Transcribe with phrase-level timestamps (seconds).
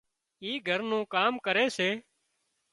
[0.43, 1.89] اِي گھر نُون ڪام ڪري سي